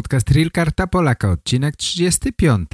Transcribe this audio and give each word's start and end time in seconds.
podcast 0.00 0.30
Real 0.30 0.50
Karta 0.50 0.86
Polaka, 0.86 1.30
odcinek 1.30 1.76
35. 1.76 2.68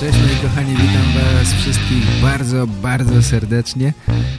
Cześć 0.00 0.18
moi 0.18 0.36
kochani, 0.42 0.72
witam 0.72 1.12
was 1.14 1.54
wszystkich 1.54 2.04
bardzo, 2.22 2.66
bardzo 2.66 3.22
serdecznie. 3.22 3.92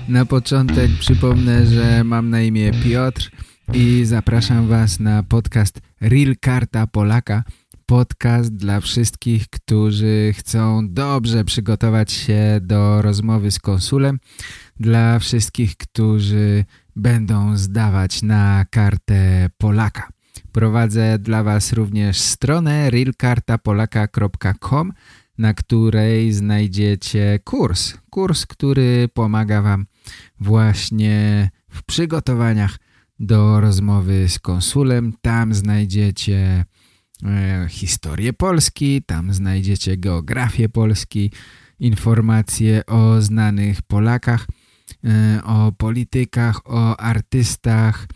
Na 0.08 0.26
początek 0.26 0.92
przypomnę, 1.00 1.66
że 1.66 2.04
mam 2.04 2.30
na 2.30 2.42
imię 2.42 2.72
Piotr 2.84 3.32
i 3.74 4.06
zapraszam 4.06 4.68
was 4.68 5.00
na 5.00 5.24
podcast 5.24 5.82
Real 6.02 6.36
Karta 6.42 6.88
Polaka. 6.88 7.44
Podcast 7.86 8.56
dla 8.56 8.80
wszystkich, 8.80 9.50
którzy 9.50 10.34
chcą 10.38 10.90
dobrze 10.90 11.46
przygotować 11.46 12.12
się 12.12 12.60
do 12.62 13.02
rozmowy 13.02 13.52
z 13.52 13.60
konsulem. 13.60 14.20
Dla 14.80 15.20
wszystkich, 15.20 15.78
którzy 15.78 16.66
będą 16.96 17.58
zdawać 17.58 18.22
na 18.22 18.66
kartę 18.70 19.50
Polaka. 19.58 20.10
Prowadzę 20.52 21.20
dla 21.20 21.44
was 21.44 21.74
również 21.74 22.20
stronę 22.20 22.90
realkartapolaka.com 22.90 24.94
na 25.42 25.54
której 25.54 26.34
znajdziecie 26.34 27.40
kurs. 27.44 27.94
Kurs, 28.10 28.46
który 28.46 29.10
pomaga 29.14 29.62
wam 29.62 29.86
właśnie 30.40 31.50
w 31.70 31.84
przygotowaniach 31.84 32.78
do 33.20 33.62
rozmowy 33.62 34.30
z 34.30 34.40
konsulem. 34.40 35.14
Tam 35.22 35.54
znajdziecie 35.54 36.66
historię 37.70 38.34
Polski, 38.34 39.04
tam 39.04 39.34
znajdziecie 39.34 39.98
geografię 39.98 40.70
Polski, 40.70 41.32
informacje 41.80 42.86
o 42.86 43.22
znanych 43.22 43.82
Polakach, 43.82 44.48
e, 45.04 45.42
o 45.44 45.72
politykach, 45.72 46.62
o 46.66 46.98
artystach 46.98 48.08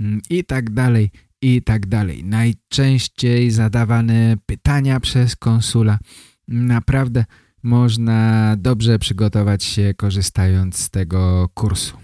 mm, 0.00 0.20
i 0.30 0.44
tak 0.44 0.70
dalej, 0.70 1.10
i 1.42 1.62
tak 1.62 1.86
dalej. 1.86 2.24
Najczęściej 2.24 3.50
zadawane 3.50 4.36
pytania 4.46 5.00
przez 5.00 5.36
konsula– 5.36 5.98
naprawdę 6.48 7.24
można 7.62 8.54
dobrze 8.58 8.98
przygotować 8.98 9.64
się 9.64 9.94
korzystając 9.96 10.78
z 10.78 10.90
tego 10.90 11.48
kursu. 11.54 11.96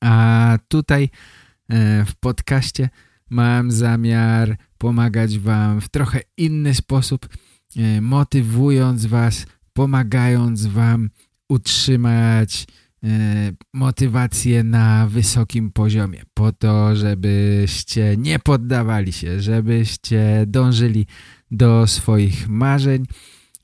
A 0.00 0.58
tutaj 0.68 1.10
e, 1.68 2.04
w 2.04 2.14
podcaście 2.14 2.88
mam 3.30 3.70
zamiar 3.70 4.56
pomagać 4.78 5.38
Wam 5.38 5.80
w 5.80 5.88
trochę 5.88 6.20
inny 6.36 6.74
sposób, 6.74 7.28
e, 7.76 8.00
motywując 8.00 9.06
Was, 9.06 9.46
pomagając 9.72 10.66
Wam 10.66 11.10
utrzymać 11.48 12.66
e, 13.04 13.08
motywację 13.74 14.64
na 14.64 15.06
wysokim 15.06 15.72
poziomie. 15.72 16.22
Po 16.34 16.52
to, 16.52 16.96
żebyście 16.96 18.16
nie 18.16 18.38
poddawali 18.38 19.12
się, 19.12 19.40
żebyście 19.40 20.44
dążyli 20.46 21.06
do 21.50 21.86
swoich 21.86 22.48
marzeń, 22.48 23.06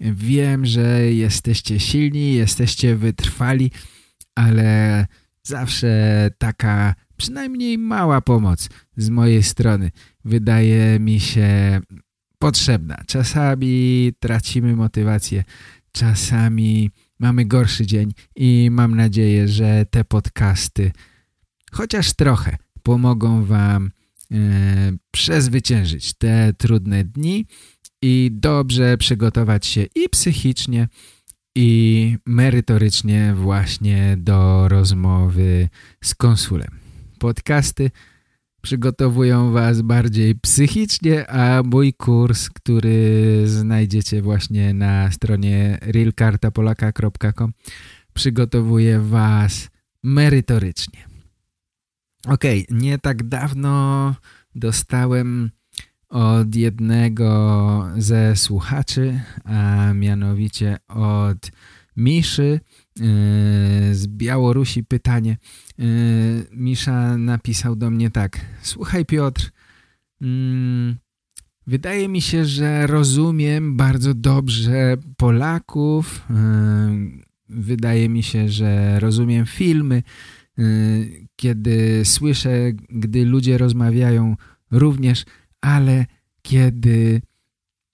Wiem, 0.00 0.66
że 0.66 1.12
jesteście 1.12 1.80
silni, 1.80 2.34
jesteście 2.34 2.96
wytrwali, 2.96 3.70
ale 4.34 5.06
zawsze 5.42 6.30
taka 6.38 6.94
przynajmniej 7.16 7.78
mała 7.78 8.20
pomoc 8.20 8.68
z 8.96 9.08
mojej 9.08 9.42
strony 9.42 9.90
wydaje 10.24 11.00
mi 11.00 11.20
się 11.20 11.80
potrzebna. 12.38 12.96
Czasami 13.06 14.12
tracimy 14.18 14.76
motywację, 14.76 15.44
czasami 15.92 16.90
mamy 17.18 17.44
gorszy 17.44 17.86
dzień 17.86 18.12
i 18.36 18.68
mam 18.70 18.94
nadzieję, 18.94 19.48
że 19.48 19.86
te 19.90 20.04
podcasty 20.04 20.92
chociaż 21.74 22.12
trochę 22.12 22.56
pomogą 22.82 23.44
Wam 23.44 23.90
e, 24.32 24.36
przezwyciężyć 25.10 26.14
te 26.14 26.52
trudne 26.58 27.04
dni 27.04 27.46
i 28.02 28.30
dobrze 28.32 28.98
przygotować 28.98 29.66
się 29.66 29.86
i 29.94 30.08
psychicznie, 30.08 30.88
i 31.56 32.16
merytorycznie 32.26 33.34
właśnie 33.36 34.16
do 34.18 34.68
rozmowy 34.68 35.68
z 36.04 36.14
konsulem. 36.14 36.83
Podcasty 37.24 37.90
przygotowują 38.62 39.52
Was 39.52 39.82
bardziej 39.82 40.34
psychicznie, 40.34 41.30
a 41.30 41.62
mój 41.62 41.94
kurs, 41.94 42.50
który 42.50 43.42
znajdziecie 43.46 44.22
właśnie 44.22 44.74
na 44.74 45.10
stronie 45.10 45.78
realkartapolaka.com 45.82 47.52
przygotowuje 48.12 49.00
Was 49.00 49.70
merytorycznie. 50.02 51.08
Ok, 52.28 52.44
nie 52.70 52.98
tak 52.98 53.28
dawno 53.28 54.14
dostałem 54.54 55.50
od 56.08 56.54
jednego 56.54 57.86
ze 57.96 58.36
słuchaczy, 58.36 59.20
a 59.44 59.92
mianowicie 59.94 60.76
od 60.88 61.50
Miszy 61.96 62.60
z 63.92 64.06
Białorusi 64.06 64.84
pytanie. 64.84 65.36
Y, 65.80 66.46
Misza 66.52 67.18
napisał 67.18 67.76
do 67.76 67.90
mnie 67.90 68.10
tak. 68.10 68.40
Słuchaj 68.62 69.04
Piotr, 69.06 69.50
mm, 70.20 70.96
wydaje 71.66 72.08
mi 72.08 72.20
się, 72.20 72.44
że 72.44 72.86
rozumiem 72.86 73.76
bardzo 73.76 74.14
dobrze 74.14 74.96
Polaków. 75.16 76.26
Y, 76.30 76.34
wydaje 77.48 78.08
mi 78.08 78.22
się, 78.22 78.48
że 78.48 79.00
rozumiem 79.00 79.46
filmy. 79.46 80.02
Kiedy 81.36 82.02
słyszę, 82.04 82.72
gdy 82.88 83.24
ludzie 83.24 83.58
rozmawiają 83.58 84.36
również 84.70 85.24
ale 85.64 86.06
kiedy 86.42 87.22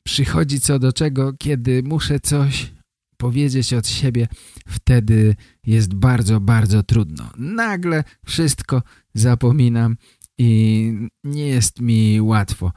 przychodzi 0.03 0.61
co 0.61 0.79
do 0.79 0.93
czego, 0.93 1.33
kiedy 1.33 1.83
muszę 1.83 2.21
coś 2.21 2.73
powiedzieć 3.21 3.75
od 3.75 3.89
siebie, 3.89 4.29
wtedy 4.69 5.37
jest 5.67 5.95
bardzo, 5.95 6.41
bardzo 6.41 6.83
trudno. 6.83 7.31
Nagle 7.37 8.05
wszystko 8.27 8.83
zapominam 9.15 9.97
i 10.39 10.93
nie 11.25 11.49
jest 11.49 11.81
mi 11.81 12.21
łatwo. 12.21 12.73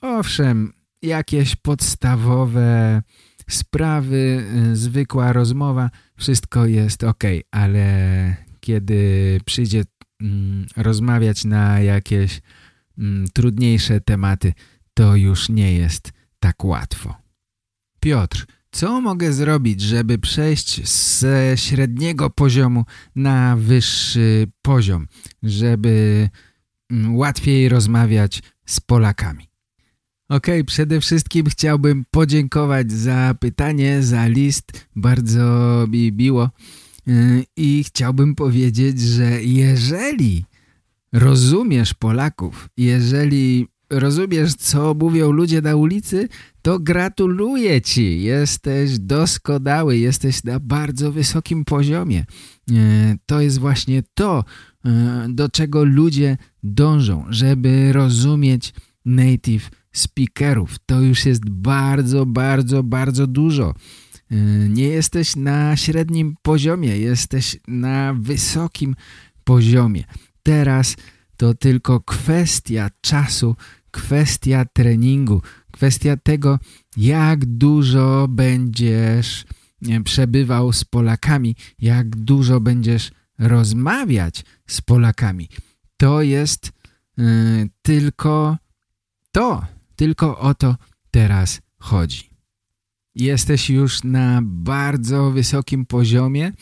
Owszem, 0.00 0.72
jakieś 1.02 1.56
podstawowe 1.56 3.02
sprawy, 3.50 4.46
zwykła 4.72 5.32
rozmowa, 5.32 5.90
wszystko 6.16 6.66
jest 6.66 7.04
ok, 7.04 7.24
ale 7.50 8.36
kiedy 8.60 9.40
przyjdzie 9.44 9.82
mm, 10.20 10.66
rozmawiać 10.76 11.44
na 11.44 11.80
jakieś 11.80 12.40
mm, 12.98 13.28
trudniejsze 13.32 14.00
tematy, 14.00 14.52
to 14.94 15.16
już 15.16 15.48
nie 15.48 15.74
jest 15.74 16.12
tak 16.40 16.64
łatwo. 16.64 17.14
Piotr, 18.00 18.46
co 18.72 19.00
mogę 19.00 19.32
zrobić, 19.32 19.80
żeby 19.80 20.18
przejść 20.18 20.88
ze 20.88 21.52
średniego 21.56 22.30
poziomu 22.30 22.84
na 23.14 23.56
wyższy 23.56 24.46
poziom, 24.62 25.06
żeby 25.42 26.28
mm, 26.90 27.16
łatwiej 27.16 27.68
rozmawiać 27.68 28.42
z 28.66 28.80
Polakami? 28.80 29.48
Ok, 30.28 30.46
przede 30.66 31.00
wszystkim 31.00 31.46
chciałbym 31.46 32.04
podziękować 32.10 32.92
za 32.92 33.34
pytanie, 33.40 34.02
za 34.02 34.26
list. 34.26 34.86
Bardzo 34.96 35.86
mi 35.88 36.12
miło. 36.12 36.50
Y, 37.08 37.44
I 37.56 37.84
chciałbym 37.84 38.34
powiedzieć, 38.34 39.00
że 39.00 39.42
jeżeli 39.42 40.44
rozumiesz 41.12 41.94
Polaków, 41.94 42.68
jeżeli 42.76 43.66
rozumiesz, 43.92 44.54
co 44.54 44.94
mówią 44.94 45.30
ludzie 45.32 45.62
na 45.62 45.76
ulicy, 45.76 46.28
to 46.62 46.78
gratuluję 46.78 47.80
Ci. 47.80 48.22
Jesteś 48.22 48.98
doskonały, 48.98 49.98
jesteś 49.98 50.44
na 50.44 50.60
bardzo 50.60 51.12
wysokim 51.12 51.64
poziomie. 51.64 52.24
E, 52.70 52.74
to 53.26 53.40
jest 53.40 53.58
właśnie 53.58 54.02
to, 54.14 54.44
e, 54.84 55.26
do 55.28 55.48
czego 55.48 55.84
ludzie 55.84 56.36
dążą, 56.62 57.24
żeby 57.28 57.92
rozumieć 57.92 58.74
native 59.04 59.70
speakerów. 59.92 60.76
To 60.86 61.00
już 61.00 61.26
jest 61.26 61.50
bardzo, 61.50 62.26
bardzo, 62.26 62.82
bardzo 62.82 63.26
dużo. 63.26 63.74
E, 64.30 64.36
nie 64.68 64.88
jesteś 64.88 65.36
na 65.36 65.76
średnim 65.76 66.34
poziomie, 66.42 66.98
jesteś 66.98 67.56
na 67.68 68.14
wysokim 68.14 68.96
poziomie 69.44 70.04
teraz 70.42 70.96
to 71.36 71.54
tylko 71.54 72.00
kwestia 72.00 72.90
czasu, 73.00 73.56
kwestia 73.92 74.64
treningu, 74.64 75.42
kwestia 75.72 76.16
tego, 76.16 76.58
jak 76.96 77.44
dużo 77.44 78.26
będziesz 78.28 79.44
przebywał 80.04 80.72
z 80.72 80.84
Polakami, 80.84 81.56
jak 81.78 82.16
dużo 82.16 82.60
będziesz 82.60 83.10
rozmawiać 83.38 84.44
z 84.66 84.80
Polakami. 84.80 85.48
To 85.96 86.22
jest 86.22 86.72
y, 87.18 87.22
tylko 87.82 88.56
to, 89.32 89.66
tylko 89.96 90.38
o 90.38 90.54
to 90.54 90.76
teraz 91.10 91.60
chodzi. 91.78 92.31
Jesteś 93.14 93.70
już 93.70 94.04
na 94.04 94.40
bardzo 94.42 95.30
wysokim 95.30 95.86
poziomie, 95.86 96.52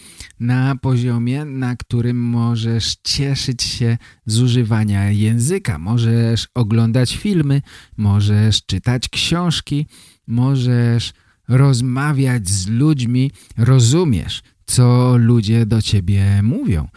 na 0.41 0.76
poziomie, 0.76 1.44
na 1.44 1.76
którym 1.76 2.17
możesz 2.17 2.97
cieszyć 3.05 3.62
się 3.62 3.99
z 4.26 4.41
używania 4.41 5.11
języka. 5.11 5.79
Możesz 5.79 6.49
oglądać 6.55 7.17
filmy, 7.17 7.62
możesz 7.97 8.67
czytać 8.67 9.08
książki, 9.08 9.87
możesz 10.26 11.12
rozmawiać 11.49 12.49
z 12.49 12.69
ludźmi, 12.69 13.31
rozumiesz, 13.56 14.43
co 14.67 15.17
ludzie 15.17 15.67
do 15.67 15.82
ciebie 15.82 16.43
mówią. 16.43 16.88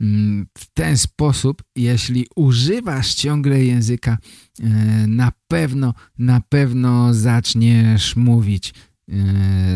Mm, 0.00 0.46
w 0.58 0.66
ten 0.74 0.98
sposób, 0.98 1.62
jeśli 1.76 2.26
używasz 2.36 3.14
ciągle 3.14 3.64
języka, 3.64 4.18
e, 4.60 4.66
na 5.06 5.32
pewno, 5.48 5.94
na 6.18 6.40
pewno 6.40 7.14
zaczniesz 7.14 8.16
mówić 8.16 8.74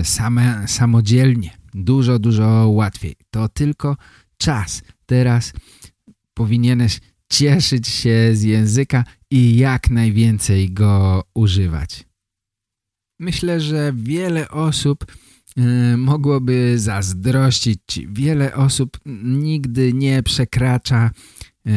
same, 0.05 0.65
samodzielnie. 0.69 1.51
Dużo, 1.75 2.19
dużo 2.19 2.69
łatwiej. 2.69 3.17
To 3.31 3.49
tylko 3.49 3.97
czas. 4.37 4.83
Teraz 5.07 5.53
powinieneś 6.35 7.01
cieszyć 7.29 7.89
się 7.89 8.31
z 8.33 8.43
języka 8.43 9.05
i 9.31 9.57
jak 9.57 9.91
najwięcej 9.91 10.73
go 10.73 11.25
używać. 11.35 12.05
Myślę, 13.19 13.61
że 13.61 13.93
wiele 13.97 14.49
osób 14.49 15.07
E, 15.57 15.97
mogłoby 15.97 16.79
zazdrościć 16.79 17.79
ci. 17.87 18.09
Wiele 18.11 18.55
osób 18.55 18.99
nigdy 19.25 19.93
nie 19.93 20.23
przekracza 20.23 21.11
e, 21.67 21.71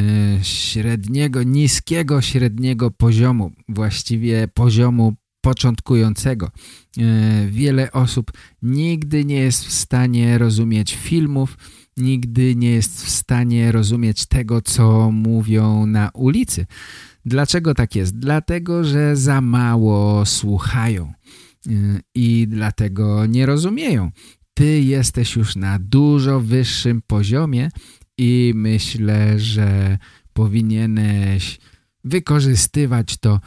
średniego, 0.44 1.44
niskiego 1.44 2.22
średniego 2.22 2.92
poziomu, 2.92 3.52
właściwie 3.70 4.48
poziomu 4.48 5.14
początkującego. 5.42 6.52
E, 6.98 7.48
wiele 7.48 7.92
osób 7.92 8.32
nigdy 8.62 9.26
nie 9.26 9.40
jest 9.40 9.66
w 9.66 9.72
stanie 9.72 10.38
rozumieć 10.38 10.96
filmów, 10.96 11.58
nigdy 11.98 12.56
nie 12.56 12.72
jest 12.72 13.06
w 13.06 13.10
stanie 13.10 13.72
rozumieć 13.72 14.26
tego, 14.26 14.62
co 14.62 15.12
mówią 15.12 15.86
na 15.86 16.10
ulicy. 16.14 16.66
Dlaczego 17.26 17.74
tak 17.74 17.96
jest? 17.96 18.20
Dlatego, 18.20 18.84
że 18.84 19.16
za 19.16 19.42
mało 19.42 20.26
słuchają 20.26 21.14
i 22.16 22.48
dlatego 22.48 23.26
nie 23.26 23.46
rozumieją. 23.46 24.12
Ty 24.54 24.82
jesteś 24.82 25.36
już 25.36 25.56
na 25.56 25.80
dużo 25.80 26.40
wyższym 26.40 27.02
poziomie 27.08 27.70
i 28.18 28.54
myślę, 28.56 29.40
że 29.40 29.98
powinieneś 30.34 31.60
wykorzystywać 32.04 33.18
to 33.18 33.40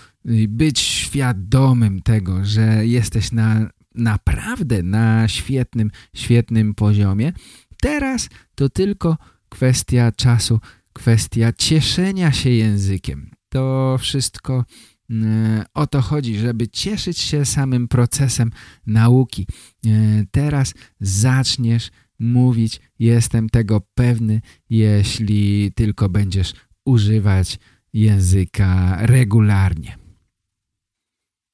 być 0.48 0.80
świadomym 0.80 2.02
tego, 2.02 2.44
że 2.44 2.86
jesteś 2.86 3.32
na 3.32 3.70
naprawdę 3.94 4.82
na 4.82 5.28
świetnym, 5.28 5.90
świetnym 6.14 6.74
poziomie. 6.74 7.32
Teraz 7.80 8.28
to 8.54 8.68
tylko 8.68 9.16
kwestia 9.48 10.12
czasu, 10.12 10.60
kwestia 10.92 11.52
cieszenia 11.52 12.32
się 12.32 12.50
językiem. 12.50 13.30
To 13.48 13.96
wszystko 14.00 14.64
E, 15.12 15.64
o 15.74 15.86
to 15.86 16.00
chodzi, 16.00 16.38
żeby 16.38 16.68
cieszyć 16.68 17.18
się 17.18 17.44
samym 17.44 17.88
procesem 17.88 18.50
nauki. 18.86 19.46
E, 19.86 19.88
teraz 20.30 20.74
zaczniesz 21.00 21.90
mówić, 22.18 22.80
jestem 22.98 23.48
tego 23.48 23.80
pewny, 23.94 24.40
jeśli 24.70 25.72
tylko 25.74 26.08
będziesz 26.08 26.54
używać 26.84 27.58
języka 27.92 28.98
regularnie. 29.00 30.01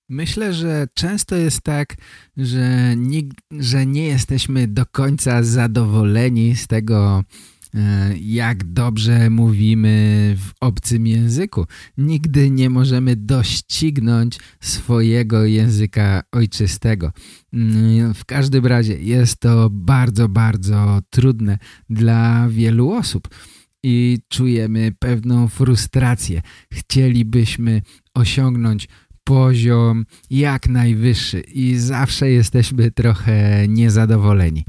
Myślę, 0.09 0.55
że 0.55 0.89
często 0.95 1.37
jest 1.37 1.63
tak, 1.63 1.97
że 2.37 2.97
nie, 2.97 3.23
że 3.51 3.87
nie 3.87 4.07
jesteśmy 4.07 4.69
do 4.69 4.87
końca 4.87 5.43
zadowoleni 5.43 6.57
z 6.57 6.67
tego, 6.67 7.25
E, 7.75 8.15
jak 8.21 8.65
dobrze 8.65 9.31
mówimy 9.31 10.37
w 10.39 10.53
obcym 10.61 11.07
języku. 11.07 11.67
Nigdy 11.99 12.51
nie 12.51 12.71
możemy 12.71 13.17
doścignąć 13.17 14.39
swojego 14.61 15.45
języka 15.45 16.23
ojczystego. 16.33 17.13
Mm, 17.53 18.15
w 18.15 18.25
każdym 18.25 18.67
razie 18.67 18.99
jest 18.99 19.41
to 19.41 19.71
bardzo, 19.71 20.29
bardzo 20.29 21.01
trudne 21.11 21.59
dla 21.91 22.49
wielu 22.49 22.93
osób 22.93 23.29
i 23.83 24.19
czujemy 24.29 24.93
pewną 24.99 25.49
frustrację. 25.49 26.43
Chcielibyśmy 26.73 27.83
osiągnąć 28.15 28.89
poziom 29.29 30.07
jak 30.31 30.69
najwyższy 30.69 31.41
i 31.41 31.77
zawsze 31.77 32.31
jesteśmy 32.31 32.91
trochę 32.91 33.69
niezadowoleni. 33.69 34.65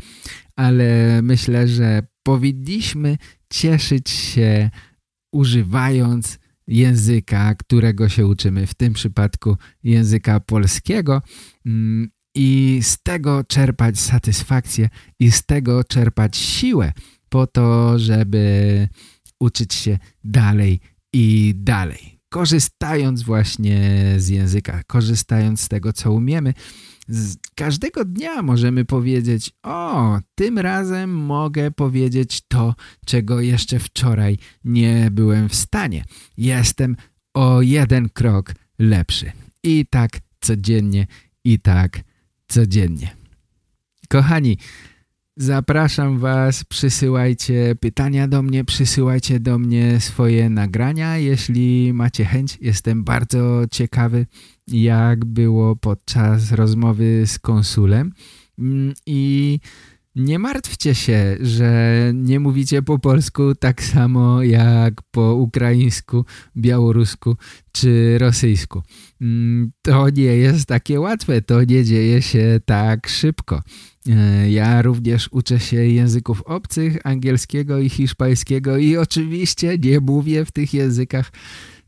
Ale 0.55 1.21
myślę, 1.21 1.67
że 1.67 2.01
powinniśmy 2.23 3.17
cieszyć 3.49 4.09
się 4.09 4.69
używając 5.31 6.39
języka, 6.67 7.55
którego 7.55 8.09
się 8.09 8.27
uczymy, 8.27 8.67
w 8.67 8.73
tym 8.73 8.93
przypadku 8.93 9.57
języka 9.83 10.39
polskiego 10.39 11.21
mm, 11.65 12.09
i 12.35 12.79
z 12.81 13.03
tego 13.03 13.43
czerpać 13.43 13.99
satysfakcję 13.99 14.89
i 15.19 15.31
z 15.31 15.45
tego 15.45 15.83
czerpać 15.83 16.37
siłę 16.37 16.93
po 17.29 17.47
to, 17.47 17.99
żeby 17.99 18.87
uczyć 19.39 19.73
się 19.73 19.97
dalej 20.23 20.79
i 21.13 21.53
dalej. 21.57 22.18
Korzystając 22.29 23.23
właśnie 23.23 23.79
z 24.17 24.27
języka, 24.27 24.83
korzystając 24.87 25.61
z 25.61 25.67
tego, 25.67 25.93
co 25.93 26.11
umiemy, 26.11 26.53
z 27.07 27.37
każdego 27.55 28.05
dnia 28.05 28.41
możemy 28.41 28.85
powiedzieć, 28.85 29.51
o, 29.63 30.19
tym 30.35 30.59
razem 30.59 31.09
mogę 31.09 31.71
powiedzieć 31.71 32.41
to, 32.47 32.75
czego 33.05 33.41
jeszcze 33.41 33.79
wczoraj 33.79 34.37
nie 34.63 35.09
byłem 35.11 35.49
w 35.49 35.55
stanie. 35.55 36.03
Jestem 36.37 36.95
o 37.33 37.61
jeden 37.61 38.09
krok 38.09 38.53
lepszy. 38.79 39.31
I 39.63 39.85
tak 39.89 40.11
codziennie, 40.41 41.07
i 41.43 41.59
tak 41.59 41.99
codziennie. 42.47 43.15
Kochani, 44.09 44.57
Zapraszam 45.41 46.19
Was, 46.19 46.63
przysyłajcie 46.63 47.75
pytania 47.79 48.27
do 48.27 48.41
mnie, 48.41 48.65
przysyłajcie 48.65 49.39
do 49.39 49.59
mnie 49.59 49.99
swoje 49.99 50.49
nagrania, 50.49 51.17
jeśli 51.17 51.93
macie 51.93 52.25
chęć. 52.25 52.57
Jestem 52.61 53.03
bardzo 53.03 53.61
ciekawy, 53.71 54.25
jak 54.67 55.25
było 55.25 55.75
podczas 55.75 56.51
rozmowy 56.51 57.23
z 57.27 57.39
konsulem 57.39 58.13
mm, 58.59 58.93
i 59.05 59.59
nie 60.19 60.39
martwcie 60.39 60.95
się, 60.95 61.37
że 61.41 62.11
nie 62.13 62.39
mówicie 62.39 62.81
po 62.81 62.99
polsku 62.99 63.55
tak 63.55 63.83
samo 63.83 64.43
jak 64.43 64.93
po 65.11 65.35
ukraińsku, 65.35 66.25
białorusku 66.57 67.35
czy 67.71 68.17
rosyjsku. 68.17 68.81
Mm, 69.21 69.71
to 69.81 70.09
nie 70.09 70.23
jest 70.23 70.65
takie 70.65 70.99
łatwe, 70.99 71.41
to 71.41 71.63
nie 71.63 71.83
dzieje 71.85 72.21
się 72.21 72.59
tak 72.65 73.07
szybko. 73.09 73.61
E, 74.09 74.51
ja 74.51 74.81
również 74.81 75.29
uczę 75.31 75.59
się 75.59 75.77
języków 75.77 76.41
obcych, 76.41 76.97
angielskiego 77.03 77.79
i 77.79 77.89
hiszpańskiego 77.89 78.77
i 78.77 78.97
oczywiście 78.97 79.77
nie 79.77 79.99
mówię 79.99 80.45
w 80.45 80.51
tych 80.51 80.73
językach 80.73 81.31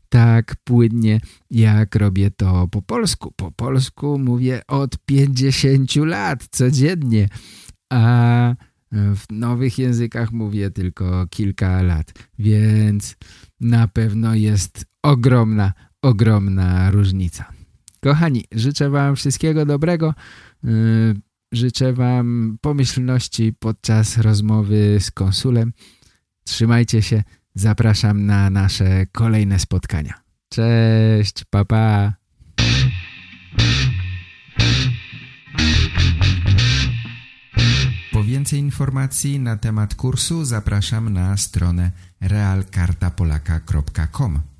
tak 0.08 0.54
płynnie, 0.64 1.20
jak 1.50 1.94
robię 1.94 2.30
to 2.30 2.68
po 2.68 2.82
polsku. 2.82 3.32
Po 3.36 3.52
polsku 3.52 4.18
mówię 4.18 4.62
od 4.68 4.98
50 5.06 5.96
lat 5.96 6.46
codziennie, 6.50 7.28
a 7.92 8.54
w 8.92 9.22
nowych 9.30 9.78
językach 9.78 10.32
mówię 10.32 10.70
tylko 10.70 11.26
kilka 11.26 11.82
lat, 11.82 12.12
więc 12.38 13.16
na 13.60 13.88
pewno 13.88 14.34
jest 14.34 14.86
ogromna, 15.02 15.72
ogromna 16.02 16.90
różnica. 16.90 17.52
Kochani, 18.00 18.44
życzę 18.52 18.90
Wam 18.90 19.16
wszystkiego 19.16 19.66
dobrego. 19.66 20.14
Y, 20.64 20.68
życzę 21.52 21.92
Wam 21.92 22.58
pomyślności 22.60 23.52
podczas 23.58 24.18
rozmowy 24.18 24.96
z 25.00 25.10
konsulem. 25.10 25.72
Trzymajcie 26.44 27.02
się. 27.02 27.22
Zapraszam 27.54 28.26
na 28.26 28.50
nasze 28.50 29.06
kolejne 29.12 29.58
spotkania. 29.58 30.14
Cześć, 30.48 31.44
papa. 31.50 32.12
Pa. 32.56 32.62
Więcej 38.52 38.64
informacji 38.64 39.38
na 39.38 39.56
temat 39.56 39.94
kursu 39.94 40.44
zapraszam 40.44 41.12
na 41.12 41.36
stronę 41.36 41.90
realkartapolaka.com. 42.20 44.51